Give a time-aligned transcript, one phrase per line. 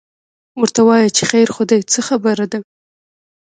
[0.61, 2.59] ورته وایي چې خیر خو دی، څه خبره ده؟